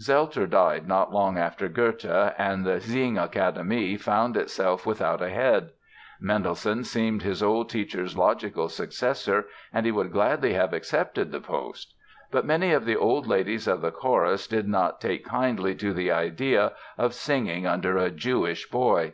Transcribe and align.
Zelter 0.00 0.50
died 0.50 0.88
not 0.88 1.12
long 1.12 1.38
after 1.38 1.68
Goethe 1.68 2.06
and 2.38 2.64
the 2.66 2.80
Singakademie 2.80 4.00
found 4.00 4.36
itself 4.36 4.84
without 4.84 5.22
a 5.22 5.30
head. 5.30 5.70
Mendelssohn 6.20 6.82
seemed 6.82 7.22
his 7.22 7.40
old 7.40 7.70
teacher's 7.70 8.18
logical 8.18 8.68
successor 8.68 9.44
and 9.72 9.86
he 9.86 9.92
would 9.92 10.10
gladly 10.10 10.54
have 10.54 10.72
accepted 10.72 11.30
the 11.30 11.40
post. 11.40 11.94
But 12.32 12.44
many 12.44 12.72
of 12.72 12.84
the 12.84 12.96
old 12.96 13.28
ladies 13.28 13.68
of 13.68 13.80
the 13.80 13.92
chorus 13.92 14.48
did 14.48 14.66
not 14.66 15.00
take 15.00 15.24
kindly 15.24 15.76
to 15.76 15.92
the 15.92 16.10
idea 16.10 16.72
of 16.98 17.14
"singing 17.14 17.64
under 17.64 17.96
a 17.96 18.10
Jewish 18.10 18.68
boy". 18.68 19.12